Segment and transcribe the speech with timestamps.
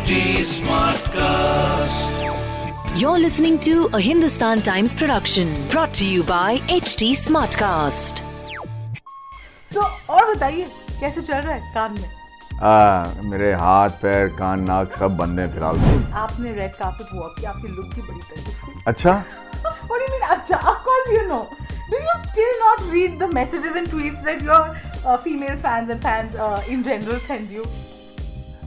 [0.00, 0.12] HD
[0.50, 2.12] Smartcast.
[3.00, 8.22] You're listening to a Hindustan Times production brought to you by HT Smartcast.
[9.72, 9.80] सो
[10.14, 10.66] और बताइए
[11.00, 12.08] कैसे चल रहा है काम में
[12.62, 12.74] आ,
[13.32, 15.90] मेरे हाथ पैर कान नाक सब बंद हैं फिलहाल तो
[16.22, 19.12] आपने रेड कार्पेट वॉक किया आपकी लुक की बड़ी तारीफ हुई अच्छा
[19.90, 20.24] What do you mean?
[20.36, 21.42] अच्छा, of course you know.
[21.90, 24.62] Do you still not read the messages and tweets that your
[25.04, 27.66] uh, female fans and fans uh, in general send you?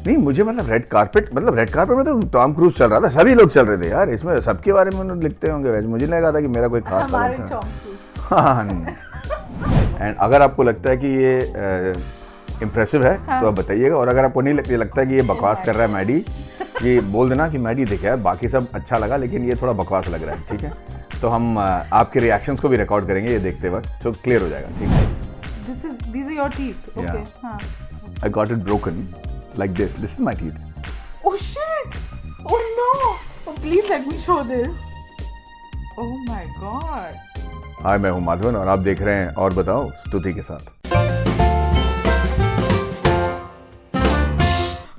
[0.07, 3.09] नहीं मुझे मतलब रेड कारपेट मतलब red carpet में तो Tom cruise चल रहा था
[3.11, 6.07] सभी लोग चल रहे थे यार इसमें सबके बारे में उन्होंने लिखते होंगे वैसे मुझे
[6.07, 7.61] नहीं लगा था कि मेरा कोई खास था
[8.27, 8.65] हाँ
[10.01, 11.95] एंड अगर आपको लगता है कि ये
[12.63, 15.23] इम्प्रेसिव है हाँ। तो आप बताइएगा और अगर आपको नहीं लगता लगता है कि ये
[15.25, 16.23] बकवास कर रहा है मैडी
[16.83, 20.09] ये बोल देना कि मैडी देखे यार बाकी सब अच्छा लगा लेकिन ये थोड़ा बकवास
[20.09, 20.73] लग रहा है ठीक है
[21.21, 24.79] तो हम आपके रिएक्शंस को भी रिकॉर्ड करेंगे ये देखते वक्त तो क्लियर हो जाएगा
[24.79, 25.15] ठीक है
[25.85, 26.89] is these are your teeth.
[26.91, 27.05] Okay.
[27.05, 27.27] Yeah.
[27.43, 27.59] हाँ.
[28.25, 29.07] I got it broken
[29.59, 30.73] like this this is my teeth
[31.27, 31.95] Oh shit!
[32.55, 32.89] Oh no!
[33.51, 34.69] Oh, please let me show this.
[35.99, 37.15] Oh my god!
[37.85, 40.73] Hi मैं हूँ माधवन और आप देख रहे हैं और बताओ स्तुति के साथ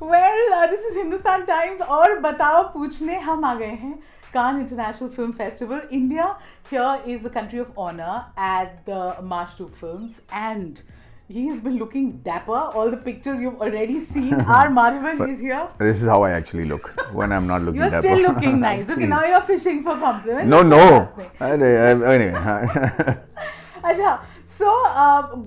[0.02, 3.94] Well, uh, this is Hindustan Times और बताओ पूछने हम आ गए हैं
[4.34, 5.82] Cannes International Film Festival.
[5.92, 6.28] India
[6.70, 10.82] here is the country of honor at the Mashtu Films and
[11.28, 12.52] he's been looking dapper.
[12.52, 15.68] All the pictures you've already seen are Marivan is here.
[15.80, 18.08] This is how I actually look when I'm not looking you're dapper.
[18.08, 18.90] You're still looking nice.
[18.90, 20.48] Okay, now you're fishing for compliments.
[20.48, 21.12] No, no.
[21.40, 22.34] anyway.
[22.34, 23.16] Uh,
[23.84, 24.22] Acha,
[24.60, 24.74] सो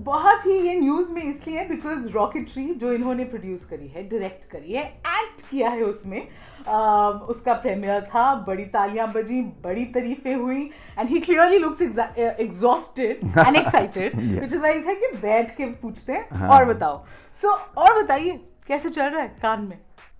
[0.03, 4.73] बहुत ही ये news में इसलिए because rocketry जो इन्होंने produce करी है direct करी
[4.73, 10.69] है एक्ट किया है उसमें uh, उसका प्रीमियर था बड़ी तालियाँ बजी बड़ी तारीफें हुई
[10.99, 14.15] and he clearly looks exhausted and excited.
[14.15, 17.03] Which is why है कि बैठ के पूछते हैं हाँ। और बताओ
[17.41, 19.77] सो और बताइए कैसे चल रहा है कान में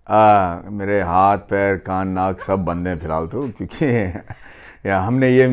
[0.08, 3.86] आ, मेरे हाथ पैर कान नाक सब बंद हैं फ़िलहाल तो क्योंकि
[4.86, 5.48] या हमने ये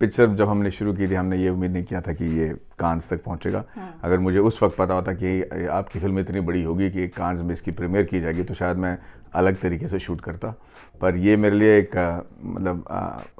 [0.00, 2.48] पिक्चर जब हमने शुरू की थी हमने ये उम्मीद नहीं किया था कि ये
[2.78, 6.62] कांस तक पहुंचेगा। हाँ। अगर मुझे उस वक्त पता होता कि आपकी फ़िल्म इतनी बड़ी
[6.62, 8.96] होगी कि कांस में इसकी प्रीमियर की जाएगी तो शायद मैं
[9.34, 10.54] अलग तरीके से शूट करता।
[11.00, 11.96] पर ये मेरे लिए एक
[12.44, 12.84] मतलब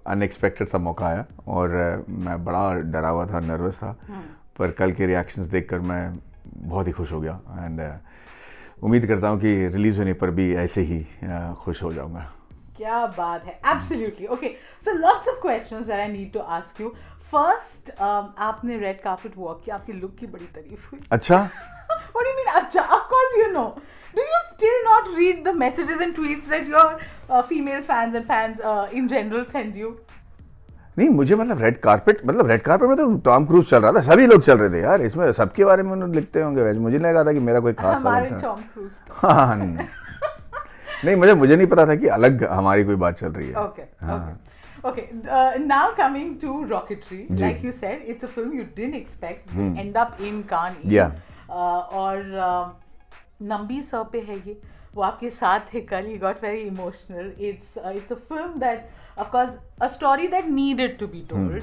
[0.06, 3.96] अनएक्सपेक्टेड सा मौका आया और मैं बड़ा डरा हुआ था नर्वस था।
[4.58, 6.18] पर कल के रिएक्शंस देखकर मैं
[6.56, 7.80] बहुत ही खुश हो गया। एंड
[8.82, 11.04] उम्मीद करता हूँ कि रिलीज़ होने पर भी ऐसे ही
[11.64, 12.30] खुश हो जाऊँगा।
[12.80, 14.48] क्या बात है absolutely okay
[14.84, 16.88] so lots of questions that I need to ask you
[17.32, 21.48] first आपने रेड कार्पेट वॉक किया आपकी लुक की बड़ी तारीफ़ हुई अच्छा
[22.14, 22.48] What do you mean?
[22.54, 22.82] Acha?
[22.88, 23.66] Of course you know.
[24.14, 26.86] Do you still not read the messages and tweets that your
[27.28, 29.92] uh, female fans and fans uh, in general send you?
[30.98, 34.00] नहीं मुझे मतलब red carpet मतलब red carpet में तो Tom cruise चल रहा था
[34.02, 37.12] सभी लोग चल रहे थे यार इसमें सबके बारे में उन्होंने लिखते होंगे मुझे नहीं
[37.12, 38.90] लगा था कि मेरा कोई खास हमारे था टॉम क्रूज
[39.22, 39.88] हाँ
[41.04, 43.54] नहीं मुझे मुझे नहीं पता था कि अलग हमारी कोई बात चल रही है।
[44.84, 45.02] Okay
[45.58, 50.16] now coming to Rocketry like you said it's a film you didn't expect end up
[50.22, 51.10] in Cannes या
[51.50, 52.14] और
[53.42, 54.60] नंबी सर पे है ये
[54.94, 58.88] वो आपके साथ है कल ही got very emotional it's it's a film that
[59.20, 61.62] of course a story that needed to be told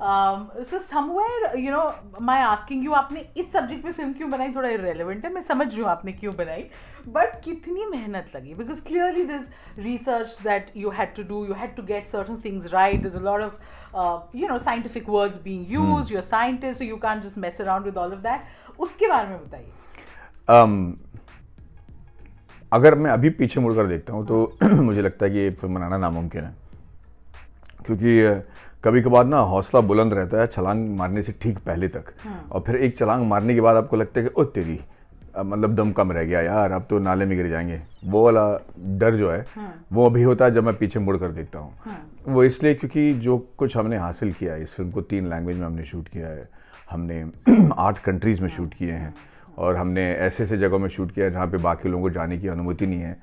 [0.00, 4.52] so somewhere you know my asking you आपने इस सब्जेक्ट पे फ़िल्म क्यों बनाई?
[4.54, 6.64] थोड़ा इरेलीवेंट है मैं समझ रही हूँ आपने क्यों बनाई।
[7.08, 9.46] बट कितनी मेहनत लगी because clearly this
[9.78, 13.20] research that you had to do you had to get certain things right this a
[13.20, 17.60] lot of you know scientific words being used you are scientist you can just mess
[17.60, 19.72] around with all of that उसके बारे में बताइए।
[20.54, 20.72] Um,
[22.72, 25.98] अगर मैं अभी पीछे मुड़कर देखता हूँ तो मुझे लगता है कि ये फ़िल्म बनाना
[25.98, 26.54] नामुमकिन है।
[27.86, 28.42] क्योंकि
[28.84, 32.60] कभी कभार ना हौसला बुलंद रहता है छलांग मारने से ठीक पहले तक। हाँ। और
[32.66, 34.78] फिर एक छलांग मारने के बाद आपको लगता है कि ओ तेरी
[35.38, 38.44] मतलब दम कम रह गया यार अब तो नाले में गिर जाएँगे। वो वाला
[38.98, 41.72] डर जो है हाँ। वो अभी होता है जब मैं पीछे मुड़ कर देखता हूँ।
[41.80, 41.98] हाँ।
[42.28, 45.66] वो इसलिए क्योंकि जो कुछ हमने हासिल किया है इस फ़िल्म को तीन लैंग्वेज में
[45.66, 46.48] हमने शूट किया है।
[46.90, 47.24] हमने
[47.78, 49.14] आठ कंट्रीज़ में शूट किए हैं।
[49.58, 52.38] और हमने ऐसे ऐसे जगहों में शूट किया है जहाँ पे बाकी लोगों को जाने
[52.38, 53.16] की अनुमति नहीं है।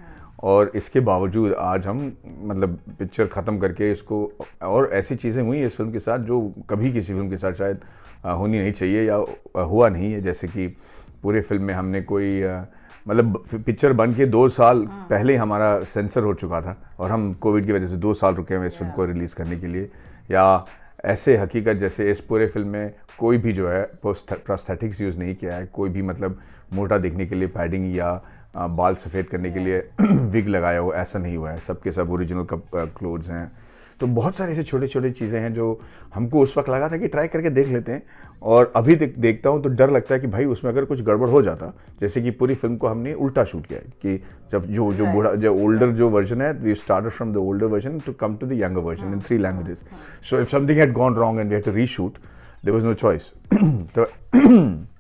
[0.44, 2.00] और इसके बावजूद आज हम
[2.44, 4.18] मतलब पिक्चर ख़त्म करके इसको
[4.64, 7.82] और ऐसी चीज़ें हुई इस फ़िल्म के साथ जो कभी किसी फ़िल्म के साथ शायद
[8.28, 9.16] होनी नहीं चाहिए या
[9.58, 10.68] हुआ नहीं है। जैसे कि
[11.24, 12.44] पूरे फ़िल्म में हमने कोई
[13.08, 17.34] मतलब पिक्चर बन के दो साल पहले ही हमारा सेंसर हो चुका था और हम
[17.42, 19.90] कोविड की वजह से दो साल रुके हुए इस फ़िल्म को रिलीज़ करने के लिए।
[20.32, 20.66] या
[21.06, 25.56] ऐसे हकीकत जैसे इस पूरे फ़िल्म में कोई भी जो है प्रोस्थेटिक्स यूज़ नहीं किया
[25.56, 26.40] है। कोई भी मतलब
[26.74, 28.14] मोटा दिखने के लिए पैडिंग या
[28.56, 32.46] बाल सफ़ेद करने के लिए विग लगाया हो ऐसा नहीं हुआ है। सबके सब ओरिजिनल
[32.54, 33.52] क्लोथ्स हैं।
[34.00, 35.80] तो बहुत सारे ऐसे छोटे छोटे चीज़ें हैं जो
[36.14, 38.04] हमको उस वक्त लगा था कि ट्राई करके देख लेते हैं।
[38.42, 41.30] और अभी देख देखता हूँ तो डर लगता है कि भाई उसमें अगर कुछ गड़बड़
[41.30, 41.72] हो जाता
[42.02, 45.34] जैसे कि पूरी फ़िल्म को हमने उल्टा शूट किया है कि जब जो जो बूढ़ा
[45.36, 48.60] जो ओल्डर जो वर्जन है we start from the older version to come to the
[48.62, 49.84] younger version in three languages
[50.30, 52.18] so if something had gone wrong and we had to reshoot
[52.66, 53.32] there was no choice
[53.98, 54.06] तो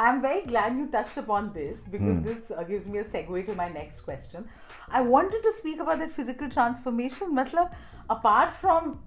[0.00, 2.24] I'm very glad you touched upon this because Hmm.
[2.28, 4.48] this uh, gives me a segue to my next question.
[4.90, 7.34] I wanted to speak about that physical transformation.
[7.38, 7.70] Matlab,
[8.10, 8.98] apart from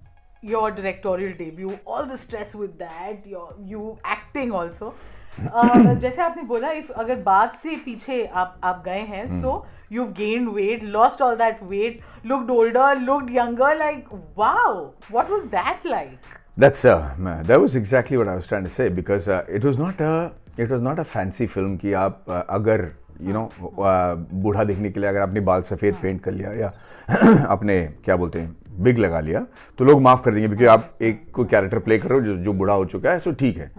[0.42, 3.86] your directorial debut, all the stress with that, your you
[4.18, 4.94] acting also.
[5.40, 9.42] uh, जैसे आपने बोला if अगर बात से पीछे आप आप गए हैं Hmm.
[9.44, 9.52] so
[9.98, 14.10] you've gained weight lost all that weight looked older looked younger like
[14.42, 14.74] wow
[15.18, 16.28] what was that like
[16.62, 16.96] That's uh,
[17.26, 20.02] man, that was exactly what I was trying to say because uh, it was not
[20.08, 20.14] a
[20.61, 22.89] it was not a fancy film कि आप अगर
[23.23, 26.73] you know uh, बूढ़ा दिखने के लिए अगर आपने बाल सफ़ेद पेंट कर लिया या
[27.49, 29.47] अपने क्या बोलते हैं बिग लगा लिया
[29.79, 32.37] तो लोग माफ़ कर देंगे क्योंकि आप एक कोई कैरेक्टर प्ले कर रहे हो जो
[32.45, 33.71] जो बूढ़ा हो चुका है सो ठीक है।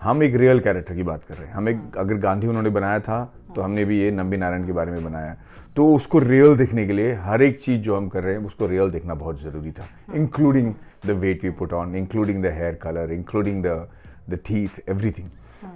[0.00, 3.00] हम एक रियल कैरेक्टर की बात कर रहे हैं। हम एक अगर गांधी उन्होंने बनाया
[3.00, 3.24] था
[3.54, 5.36] तो हमने भी ये नंबी नारायण के बारे में बनाया।
[5.76, 8.66] तो उसको रियल दिखने के लिए हर एक चीज़ जो हम कर रहे हैं उसको
[8.66, 10.74] रियल देखना बहुत ज़रूरी था। Including
[11.06, 13.88] the weight we put on including the hair colour including the
[14.30, 15.28] the teeth everything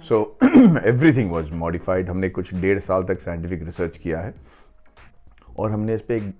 [0.09, 4.33] so everything was modified हमने कुछ डेढ़ साल तक साइंटिफिक रिसर्च किया है।
[5.57, 6.33] और हमने इस पर एक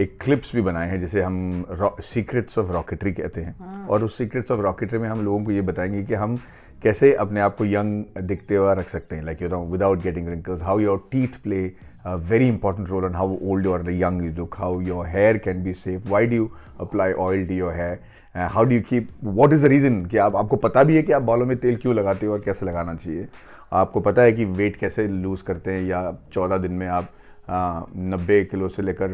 [0.00, 1.64] एक क्लिप्स भी बनाए हैं जिसे हम
[2.04, 5.60] सीक्रेट्स ऑफ़ रॉकेटरी कहते हैं। और उस सीक्रेट्स ऑफ़ रॉकेटरी में हम लोगों को ये
[5.60, 6.36] बताएँगे कि हम
[6.82, 10.28] कैसे अपने आप को यंग दिखते हुए रख सकते हैं। Like you know without getting
[10.28, 11.60] wrinkles how your teeth play
[12.06, 15.74] very important role on how old और young you look how your hair can be
[15.74, 16.50] safe why do you
[16.80, 17.98] apply oil to your hair
[18.34, 21.12] how do you keep what is the reason कि आप, आपको पता भी है कि
[21.12, 23.28] आप बालों में तेल क्यों लगाते हो और कैसे लगाना चाहिए?
[23.72, 27.08] आपको पता है कि वेट कैसे लूज़ करते हैं या चौदह दिन में आप
[27.50, 29.08] नब्बे किलो से लेकर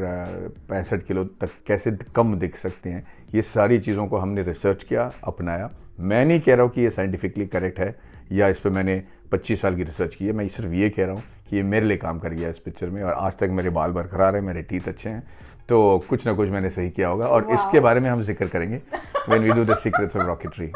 [0.69, 3.07] पैंसठ किलो तक कैसे कम दिख सकते हैं?
[3.35, 5.71] ये सारी चीज़ों को हमने रिसर्च किया, अपनाया।
[6.01, 7.95] मैं नहीं कह रहा हूँ कि ये साइंटिफिकली करेक्ट है
[8.33, 9.03] या इस पर मैंने
[9.33, 11.87] 25 साल की रिसर्च की है। मैं सिर्फ़ ये कह रहा हूँ कि ये मेरे
[11.87, 14.63] लिए काम कर गया इस पिक्चर में और आज तक मेरे बाल बरकरार हैं, मेरे
[14.63, 15.23] टीथ अच्छे हैं।
[15.69, 15.79] तो
[16.09, 18.81] कुछ ना कुछ मैंने सही किया होगा और इसके बारे में हम ज़िक्र करेंगे
[19.29, 20.73] when we do the secrets of Rocketry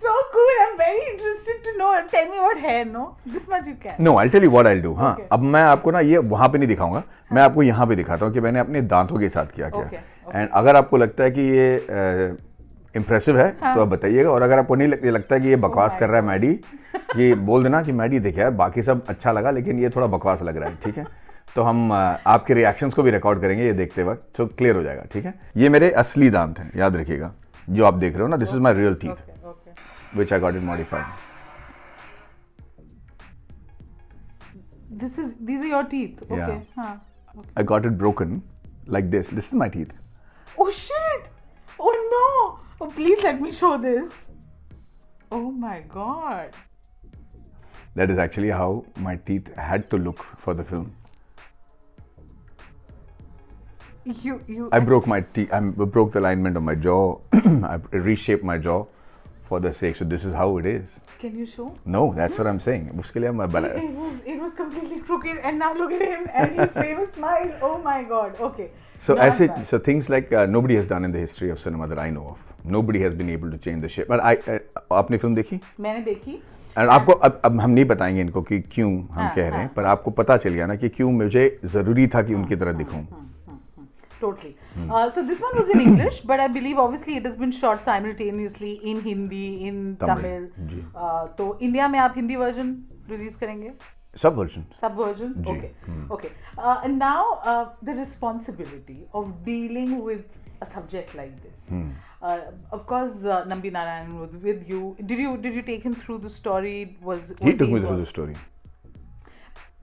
[0.00, 0.50] so cool.
[0.62, 1.90] I'm very interested to know.
[2.10, 3.04] Tell me what hair, no?
[3.34, 4.00] This much you can.
[4.00, 5.14] No I tell you what I do हाँ.
[5.16, 5.28] Okay.
[5.32, 7.02] अब मैं आपको ना ये वहाँ पे नहीं दिखाऊँगा.
[7.32, 10.00] मैं आपको यहाँ पे दिखाता हूँ कि मैंने अपने दांतों के साथ क्या किया.
[10.34, 12.36] एंड अगर आपको लगता है कि ये
[12.94, 14.30] इम्प्रेसिव है तो आप बताइएगा.
[14.30, 16.58] और अगर आपको नहीं लग, लगता है कि ये बकवास my कर रहा है मैडी
[17.16, 20.42] ये बोल देना कि मैडी देखे यार बाकी सब अच्छा लगा लेकिन ये थोड़ा बकवास
[20.42, 21.06] लग रहा है ठीक है?
[21.56, 25.04] तो हम आपके रिएक्शंस को भी रिकॉर्ड करेंगे ये देखते वक्त तो क्लियर हो जाएगा
[25.12, 27.32] ठीक है ये मेरे असली दांत हैं याद रखिएगा
[27.70, 30.16] जो आप देख रहे हो ना this is my real teeth.
[30.16, 31.24] Which I got it modified
[35.00, 36.20] This is these are your teeth.
[36.26, 36.36] Okay.
[36.36, 36.60] Yeah.
[36.74, 36.92] Huh.
[37.40, 37.50] Okay.
[37.62, 38.36] I got it broken
[38.94, 39.32] like this.
[39.38, 39.90] This is my teeth.
[40.64, 41.26] Oh shit!
[41.88, 42.22] Oh no!
[42.80, 44.14] Oh please let me show this.
[45.38, 46.56] Oh my god.
[48.00, 48.70] That is actually how
[49.08, 50.88] my teeth had to look for the film.
[54.06, 54.68] You you.
[54.70, 55.52] I broke my teeth.
[55.52, 57.18] I broke the alignment of my jaw.
[57.32, 58.86] I reshaped my jaw
[59.48, 59.96] for the sake.
[59.96, 60.88] So this is how it is.
[61.18, 61.74] Can you show?
[61.84, 62.90] No, that's what I'm saying.
[63.00, 66.28] उसके लिए मैं बना It was it was completely crooked, and now look at him
[66.32, 67.50] and his famous smile.
[67.62, 68.40] Oh my god.
[68.50, 68.68] Okay.
[69.08, 69.66] So ऐसे bad.
[69.66, 72.28] so things like uh, nobody has done in the history of cinema that I know
[72.36, 72.72] of.
[72.78, 74.08] Nobody has been able to change the shape.
[74.14, 74.60] But I uh,
[75.02, 75.60] आपने film देखी?
[75.80, 76.42] मैंने देखी.
[76.78, 79.66] और आपको अब अब हम नहीं बताएँगे इनको कि क्यों हम हाँ, कह रहे हैं
[79.66, 82.72] हाँ, पर आपको पता चल गया ना कि क्यों मुझे ज़रूरी था कि उनकी तरह
[82.82, 83.04] दिखूं
[84.21, 84.55] Totally.
[84.89, 87.81] Uh, so this one was in English, but I believe obviously it has been shot
[87.85, 90.43] simultaneously in Hindi, in Tamil, Tamil.
[90.73, 92.69] Ji. Uh, तो इंडिया में आप हिंदी वर्जन
[93.09, 93.71] रिलीज करेंगे
[94.21, 95.71] सब वर्जन सब version ji, okay
[96.17, 100.21] okay uh, and now uh, the responsibility of dealing with
[100.65, 102.39] a subject like this uh,
[102.77, 104.81] of course uh, Nambi Narayan was with you
[105.11, 107.95] did you did you take him through the story was, was He took me through
[107.95, 108.01] involved?
[108.03, 108.35] the story.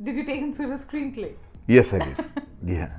[0.09, 1.33] did you take him through the screenplay
[1.67, 2.25] Yes, I did.
[2.65, 2.93] yeah,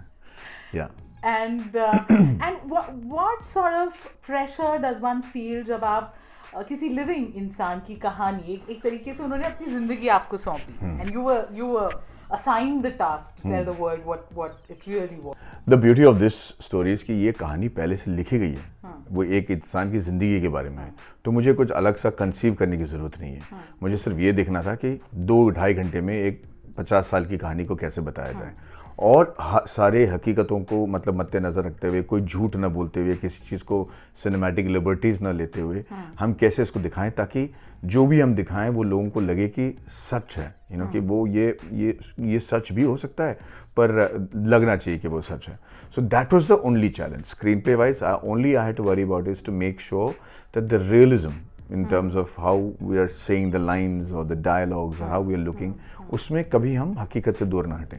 [0.74, 0.88] Yeah.
[1.24, 2.04] and uh,
[2.46, 6.14] and what what sort of pressure does one feel जब आप
[6.56, 11.00] uh, किसी living इंसान की कहानी एक एक तरीके से उन्होंने अपनी ज़िंदगी आपको सौंपी।
[11.00, 12.02] And you were you were
[12.34, 15.34] assigned the task to tell the world what what it really was.
[15.68, 16.34] The beauty of this
[16.66, 20.40] story is कि ये कहानी पहले से लिखी गई है। वो एक इंसान की ज़िंदगी
[20.40, 20.92] के बारे में है।
[21.24, 24.62] तो मुझे कुछ अलग सा कंसीव करने की ज़रूरत नहीं है। मुझे सिर्फ़ ये देखना
[24.62, 24.98] था कि
[25.30, 26.42] दो ढाई घंटे में एक
[26.78, 28.54] पचास साल की कहानी को कैसे बताया जाए।
[28.98, 29.34] और
[29.68, 33.82] सारे हकीकतों को मतलब मद्देनजर रखते हुए कोई झूठ न बोलते हुए किसी चीज़ को
[34.22, 35.84] सिनेमैटिक लिबर्टीज न लेते हुए
[36.18, 37.48] हम कैसे इसको दिखाएँ ताकि
[37.84, 39.70] जो भी हम दिखाएँ वो लोगों को लगे कि
[40.10, 43.38] सच है। यू नो कि वो ये ये ये सच भी हो सकता है
[43.76, 43.90] पर
[44.36, 45.58] लगना चाहिए कि वो सच है।
[45.94, 47.24] So that was the only challenge
[47.60, 50.14] screenplay wise only I had to worry about is to make sure
[50.54, 51.34] that the realism
[51.72, 55.38] in terms of how we are saying the lines और the dialogues or how we
[55.38, 55.72] are looking
[56.12, 57.98] उसमें कभी हम हकीकत से दूर ना हटें।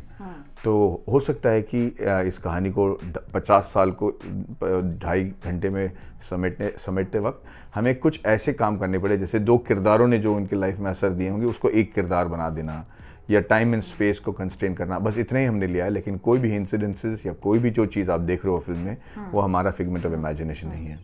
[0.65, 1.85] तो हो सकता है कि
[2.27, 2.87] इस कहानी को
[3.33, 4.09] पचास साल को
[5.03, 5.91] ढाई घंटे में
[6.29, 7.43] समेटने समेटते वक्त
[7.75, 11.09] हमें कुछ ऐसे काम करने पड़े जैसे दो किरदारों ने जो उनकी लाइफ में असर
[11.09, 12.83] दिए होंगे उसको एक किरदार बना देना
[13.29, 16.39] या टाइम एंड स्पेस को कंस्टेन करना। बस इतना ही हमने लिया है लेकिन कोई
[16.39, 19.41] भी इंसिडेंसेस या कोई भी जो चीज़ आप देख रहे हो फ़िल्म में हाँ। वो
[19.41, 20.99] हमारा फिगमेंट ऑफ़ इमेजिनेशन नहीं है।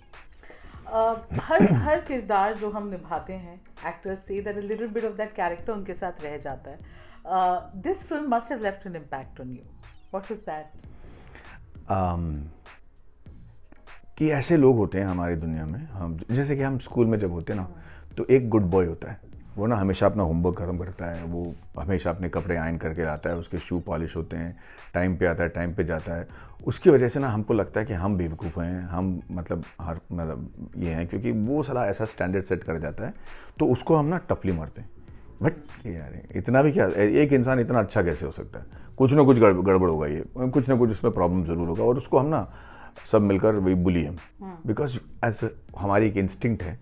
[0.91, 3.53] Uh, हर हर किरदार जो हम निभाते हैं
[3.87, 6.79] एक्टर्स से that little bit of that character उनके साथ रह जाता है।
[7.25, 9.63] This film must have left an impact on you
[10.13, 10.65] what was that
[11.87, 12.23] um,
[14.17, 17.31] कि ऐसे लोग होते हैं हमारी दुनिया में हम जैसे कि हम स्कूल में जब
[17.31, 17.67] होते हैं ना
[18.17, 19.19] तो एक गुड बॉय होता है।
[19.55, 21.43] वो ना हमेशा अपना होमवर्क खत्म करता है वो
[21.79, 24.55] हमेशा अपने कपड़े आयन करके लाता है उसके शू पॉलिश होते हैं
[24.93, 26.27] टाइम पे आता है टाइम पे जाता है।
[26.67, 30.73] उसकी वजह से ना हमको लगता है कि हम बेवकूफ़ हैं हम मतलब हर मतलब
[30.77, 33.13] ये हैं क्योंकि वो सलाह ऐसा स्टैंडर्ड सेट कर जाता है
[33.59, 34.89] तो उसको हम ना टफली मारते हैं।
[35.41, 35.53] बट
[35.88, 38.65] यार इतना भी क्या एक इंसान इतना अच्छा कैसे हो सकता है?
[38.98, 42.17] कुछ ना कुछ गड़बड़ होगा ये। कुछ ना कुछ उसमें प्रॉब्लम ज़रूर होगा और उसको
[42.17, 42.48] हम ना
[43.12, 44.17] सब मिलकर वही बुली हम
[44.67, 46.77] बिकॉज़ एज हमारी एक इंस्टिंक्ट है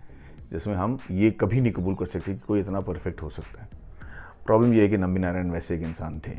[0.51, 3.67] जिसमें हम ये कभी नहीं कबूल कर सकते कि कोई इतना परफेक्ट हो सकता है।
[4.45, 6.31] प्रॉब्लम ये है कि नंबी नारायण वैसे एक इंसान थे।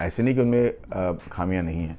[0.00, 1.98] ऐसे नहीं कि उनमें खामियाँ नहीं हैं।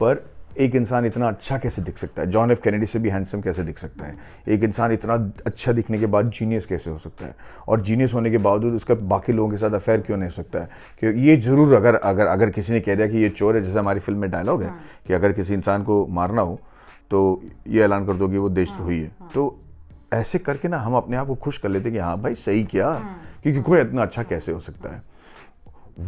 [0.00, 0.24] पर
[0.58, 2.30] एक इंसान इतना अच्छा कैसे दिख सकता है?
[2.30, 4.16] जॉन एफ़ कैनेडी से भी हैंडसम कैसे दिख सकता है?
[4.48, 5.14] एक इंसान इतना
[5.46, 7.34] अच्छा दिखने के बाद जीनियस कैसे हो सकता है?
[7.68, 10.58] और जीनियस होने के बावजूद उसका बाकी लोगों के साथ अफेयर क्यों नहीं हो सकता
[10.58, 10.68] है?
[11.00, 13.78] कि ये ज़रूर अगर अगर अगर किसी ने कह दिया कि ये चोर है जैसे
[13.78, 14.70] हमारी फ़िल्म में डायलॉग है
[15.06, 16.60] कि अगर किसी इंसान को मारना हो
[17.10, 19.58] तो ये ऐलान कर दो कि वो देश तो देशद्रोही है। तो
[20.12, 22.64] ऐसे करके ना हम अपने आप को खुश कर लेते हैं कि हाँ भाई सही
[22.64, 22.94] किया
[23.42, 25.11] क्योंकि कोई इतना अच्छा कैसे हो सकता है?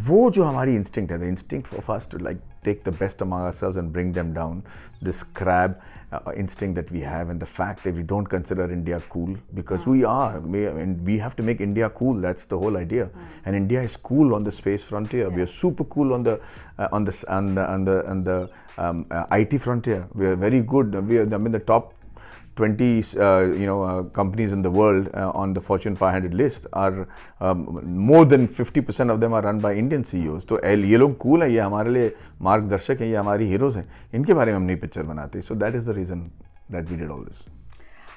[0.08, 3.46] वो जो हमारी इंस्टिंक्ट है the instinct of us to like take the best among
[3.46, 4.60] ourselves and bring them down
[5.08, 5.74] this crab
[6.12, 9.86] uh, instinct that we have and the fact that we don't consider india cool because
[9.86, 13.08] we are we, and we have to make india cool that's the whole idea
[13.44, 16.36] and india is cool on the space frontier we are super cool on the
[16.78, 18.38] uh, on the s- on the on the, on the
[18.78, 21.94] um, uh, it frontier we are very good we are i mean the top
[22.56, 22.86] 20
[23.16, 23.26] uh,
[23.58, 27.06] you know uh, companies in the world uh, on the Fortune 500 list are
[27.40, 27.62] um,
[28.08, 30.42] more than 50% of them are run by Indian CEOs.
[30.48, 32.12] तो L- ये लोग cool है ये हमारे लिए
[32.48, 35.74] मार्गदर्शक हैं ये हमारी हीरोज हैं इनके बारे में हम नहीं पिक्चर बनाते so that
[35.74, 36.20] is the reason
[36.72, 37.42] that we did all this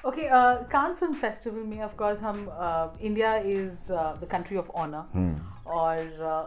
[0.06, 0.28] okay
[0.72, 2.46] Cannes film festival में ऑफ कोर्स हम
[3.00, 5.32] India is the country of honour
[5.76, 5.98] और
[6.32, 6.44] uh,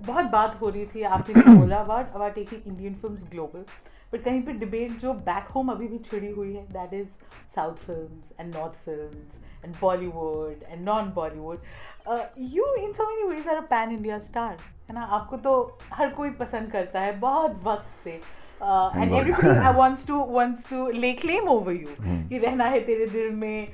[0.00, 3.64] बहुत बात हो रही थी आपने भी बोला about about taking Indian film global
[4.12, 7.08] but कहीं पे डिबेट जो बैक होम अभी भी छिड़ी हुई है that is
[7.54, 11.58] south film and north film and Bollywood and non Bollywood
[12.54, 14.56] you in so many ways are a pan India star
[14.88, 15.02] है ना?
[15.02, 19.12] आपको तो हर कोई पसंद करता है बहुत वक्त से। And.
[19.12, 19.48] Everybody
[19.78, 21.94] wants to wants to lay claim over you
[22.28, 23.68] कि रहना है तेरे दिल में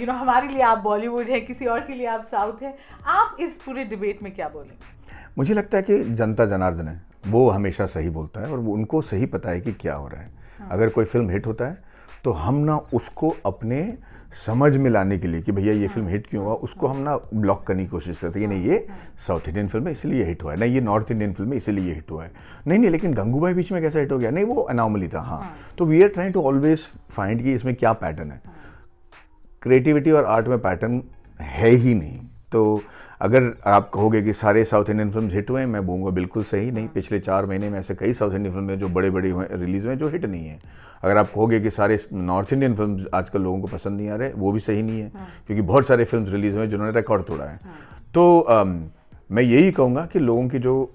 [0.00, 2.76] यू नो हमारे लिए आप बॉलीवुड है किसी और के लिए आप साउथ है।
[3.06, 4.91] आप इस पूरे डिबेट में क्या बोलेंगे?
[5.38, 9.00] मुझे लगता है कि जनता जनार्दन है। वो हमेशा सही बोलता है और वो उनको
[9.02, 10.30] सही पता है कि क्या हो रहा है।
[10.70, 11.90] अगर कोई फ़िल्म हिट होता है
[12.24, 13.82] तो हम ना उसको अपने
[14.46, 17.16] समझ में लाने के लिए कि भैया ये फ़िल्म हिट क्यों हुआ उसको हम ना
[17.34, 18.86] ब्लॉक करने की कोशिश करते हैं कि नहीं ये
[19.26, 21.84] साउथ इंडियन फ़िल्म है इसलिए हिट हुआ है। नहीं ये नॉर्थ इंडियन फ़िल्म है इसीलिए
[21.84, 22.30] ये हिट हुआ है।
[22.66, 24.30] नहीं नहीं लेकिन गंगूबाई बीच में कैसा हिट हो गया?
[24.30, 27.92] नहीं वो अनॉमली था हाँ। तो we are trying to always find कि इसमें क्या
[27.94, 28.40] पैटर्न है।
[29.62, 31.02] क्रिएटिविटी और आर्ट में पैटर्न
[31.40, 32.18] है ही नहीं।
[32.52, 32.82] तो
[33.22, 36.70] अगर आप कहोगे कि सारे साउथ इंडियन फ़िल्म हिट हुए हैं मैं बोलूँगा बिल्कुल सही
[36.70, 39.82] नहीं पिछले चार महीने में ऐसे कई साउथ इंडियन फ़िल्में जो बड़े बड़े हुए रिलीज़
[39.82, 40.58] हुए हैं जो हिट नहीं है।
[41.02, 44.32] अगर आप कहोगे कि सारे नॉर्थ इंडियन फ़िल्म आजकल लोगों को पसंद नहीं आ रहे
[44.32, 45.08] वो भी सही नहीं है
[45.46, 47.58] क्योंकि बहुत सारे फ़िल्म रिलीज़ हुए हैं जिन्होंने रिकॉर्ड तोड़ा है।
[48.14, 48.82] तो अम,
[49.30, 50.90] मैं यही कहूँगा कि लोगों की जो अ,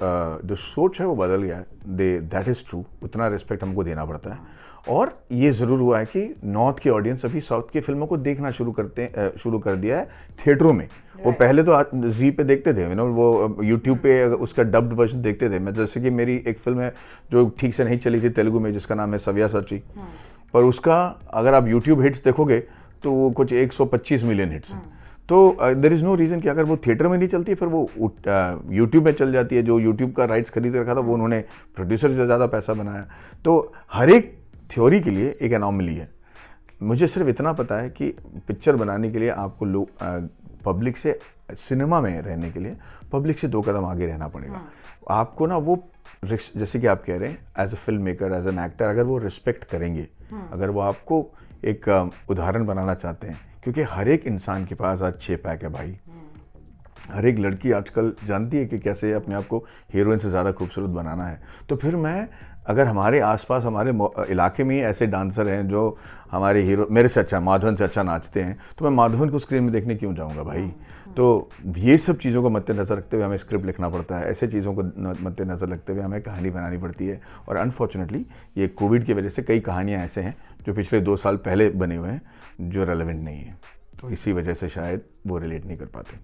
[0.46, 4.06] जो सोच है वो बदल गया है। दे दैट इज़ ट्रू उतना रिस्पेक्ट हमको देना
[4.06, 4.56] पड़ता है।
[4.90, 8.52] और ये ज़रूर हुआ है कि नॉर्थ की ऑडियंस अभी साउथ की फ़िल्मों को देखना
[8.52, 10.08] शुरू करते शुरू कर दिया है
[10.40, 10.88] थिएटरों में।
[11.20, 15.22] वो पहले तो जी पे देखते थे यू नो वो यूट्यूब पे उसका डब्ड वर्जन
[15.22, 16.94] देखते थे। मैं जैसे कि मेरी एक फ़िल्म है
[17.32, 19.82] जो ठीक से नहीं चली थी तेलुगु में जिसका नाम है सव्या सची।
[20.54, 21.00] पर उसका
[21.32, 22.60] अगर आप यूट्यूब हिट्स देखोगे
[23.04, 24.82] तो वो कुछ 125 मिलियन हिट्स हैं।
[25.30, 27.90] तो देर इज़ नो रीज़न कि अगर वो थिएटर में नहीं चलती है फिर वो
[28.72, 31.44] यूट्यूब में चल जाती है। जो यूट्यूब का राइट्स खरीद रखा था वो उन्होंने
[31.76, 33.06] प्रोड्यूसर से ज़्यादा पैसा बनाया।
[33.46, 34.36] तो हर एक
[34.70, 36.10] थ्योरी के लिए एक अनॉमली है।
[36.82, 38.10] मुझे सिर्फ़ इतना पता है कि
[38.48, 39.90] पिक्चर बनाने के लिए आपको लोग
[40.66, 41.20] पब्लिक से
[41.52, 42.76] सिनेमा में रहने के लिए
[43.12, 44.62] पब्लिक से दो कदम आगे रहना पड़ेगा।
[45.12, 45.84] आपको ना वो
[46.26, 49.18] जैसे कि आप कह रहे हैं as a film maker as an actor अगर वो
[49.20, 51.26] रिस्पेक्ट करेंगे अगर वो आपको
[51.64, 51.88] एक
[52.30, 55.98] उदाहरण बनाना चाहते हैं क्योंकि हर एक इंसान के पास आज छः पैक है भाई।
[57.10, 59.58] हर एक लड़की आजकल जानती है कि कैसे अपने आप को
[59.94, 62.28] हीरोइन से ज़्यादा खूबसूरत बनाना है। तो फिर मैं
[62.68, 63.92] अगर हमारे आसपास हमारे
[64.32, 65.98] इलाके में ही ऐसे डांसर हैं जो
[66.32, 69.64] हमारे हीरो मेरे से अच्छा माधवन से अच्छा नाचते हैं तो मैं माधवन को स्क्रीन
[69.64, 70.72] में देखने क्यों जाऊँगा भाई?
[71.18, 74.74] तो ये सब चीज़ों को मद्देनज़र रखते हुए हमें स्क्रिप्ट लिखना पड़ता है। ऐसे चीज़ों
[74.76, 74.84] को
[75.24, 78.26] मद्देनज़र रखते हुए हमें कहानी बनानी पड़ती है। और अनफॉर्चुनेटली
[78.58, 81.96] ये कोविड की वजह से कई कहानियाँ ऐसे हैं जो पिछले दो साल पहले बने
[81.96, 83.58] हुए हैं जो रेलेवेंट नहीं है।
[84.02, 86.18] तो इसी वजह से शायद वो रिलेट नहीं कर पाते।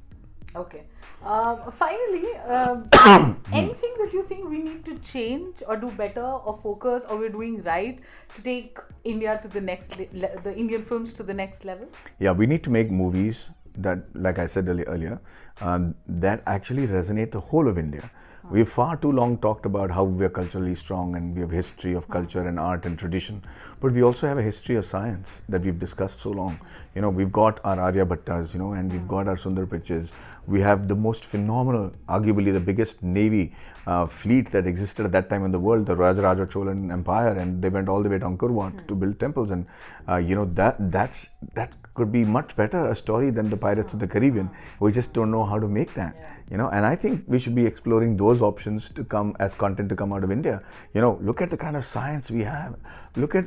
[0.59, 0.92] Okay Okay.
[1.25, 2.89] Um, finally, um,
[3.53, 7.29] anything that you think we need to change or do better or focus or we're
[7.29, 7.97] doing right
[8.35, 11.87] to take India to the next, le- the Indian films to the next level?
[12.19, 13.45] Yeah, we need to make movies
[13.77, 15.19] that, like I said earlier,
[15.61, 18.09] um, that actually resonate the whole of India.
[18.51, 21.93] We've far too long talked about how we are culturally strong and we have history
[21.93, 23.41] of culture and art and tradition,
[23.79, 26.59] but we also have a history of science that we've discussed so long.
[26.93, 30.09] You know, we've got our Arya Bhattas, you know, and we've got our Sundar pictures.
[30.47, 33.55] We have the most phenomenal, arguably the biggest navy
[33.87, 37.61] uh, fleet that existed at that time in the world, the Rajaraja Cholan Empire, and
[37.61, 39.51] they went all the way to Angkor Wat to build temples.
[39.51, 39.65] And
[40.07, 43.93] uh, you know that that's that could be much better a story than the Pirates
[43.93, 44.49] of the Caribbean.
[44.79, 46.15] We just don't know how to make that.
[46.49, 49.89] You know, and I think we should be exploring those options to come as content
[49.89, 50.61] to come out of India.
[50.93, 52.75] You know, look at the kind of science we have.
[53.15, 53.45] Look at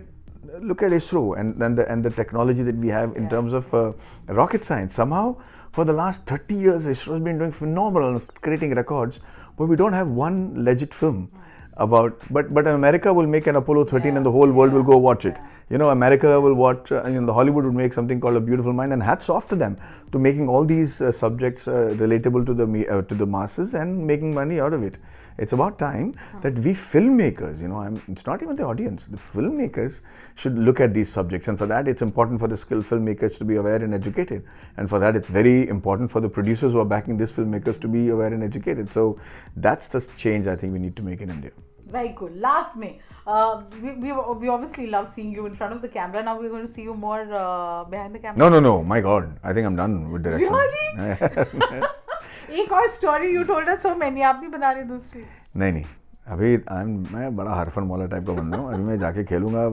[0.60, 3.72] look at ISRO and, and the and the technology that we have in terms of
[3.74, 3.92] uh,
[4.28, 4.94] rocket science.
[4.94, 5.36] Somehow,
[5.76, 9.20] for the last 30 years, ISRO has been doing phenomenal, creating records,
[9.58, 11.28] but we don't have one legit film
[11.76, 12.22] about.
[12.30, 15.26] But but America will make an Apollo 13, and the whole world will go watch
[15.30, 15.36] it.
[15.68, 16.92] You know, America will watch.
[16.92, 19.50] Uh, you know, the Hollywood would make something called A Beautiful Mind, and hats off
[19.50, 19.76] to them
[20.12, 24.06] to making all these uh, subjects uh, relatable to the uh, to the masses and
[24.14, 24.96] making money out of it.
[25.38, 29.18] It's about time that we filmmakers, you know, I'm, it's not even the audience, the
[29.18, 30.00] filmmakers
[30.34, 31.48] should look at these subjects.
[31.48, 34.44] And for that, it's important for the skilled filmmakers to be aware and educated.
[34.78, 37.88] And for that, it's very important for the producers who are backing these filmmakers to
[37.88, 38.92] be aware and educated.
[38.92, 39.20] So
[39.56, 41.50] that's the change I think we need to make in India.
[41.86, 42.30] Very cool.
[42.30, 46.22] Last May, uh, we, we, we obviously love seeing you in front of the camera.
[46.22, 48.38] Now we're going to see you more uh, behind the camera.
[48.38, 50.52] No, no, no, my God, I think I'm done with direction.
[50.52, 51.82] Really?
[52.50, 55.24] एक और story you told us so many आप नहीं बना रहे दूसरी।
[55.56, 55.84] नहीं नहीं।
[56.28, 59.64] अभी I'm, मैं बड़ा हरफन मौला टाइप का बंदा हूँ। अभी मैं जाके खेलूँगा।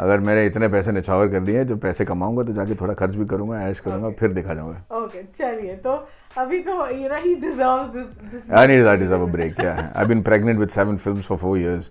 [0.00, 3.26] अगर मेरे इतने पैसे निछावर कर दिए जो पैसे कमाऊँगा तो जाके थोड़ा खर्च भी
[3.26, 5.92] करूँगा ऐश करूँगा फिर देखा जाऊँगा ओके चलिए तो
[6.38, 9.58] अभी तो you know he deserves this this I need I deserve a break.
[9.58, 11.90] Yeah, I've been pregnant with seven films for four years.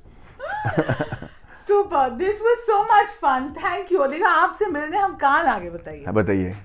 [1.68, 6.06] Super this was so much fun thank you देखा आपसे मिलने हम कहाँ आगे बताइए?
[6.12, 6.56] बताइए।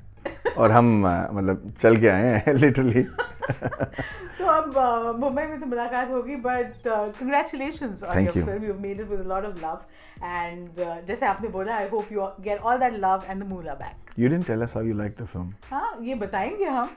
[0.59, 0.87] और हम
[1.33, 3.07] मतलब चल के आए हैं लिटरली
[4.39, 8.45] तो अब uh, मुंबई में तो मुलाकात होगी but congratulation on Thank your you.
[8.47, 9.81] Film you made it with a lot of love
[10.25, 14.19] and जैसे आपने बोला I hope you get all that love and the moola back
[14.19, 16.91] you didn't tell us how you like the film हाँ ये बताएँगे हम।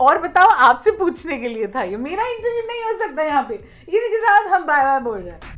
[0.00, 3.54] और बताओ आपसे पूछने के लिए था ये। मेरा इंटरव्यू नहीं हो सकता यहाँ पे।
[3.54, 5.57] इसी के साथ हम बाय बाय बोल रहे हैं।